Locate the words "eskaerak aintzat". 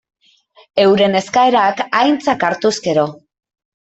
1.19-2.47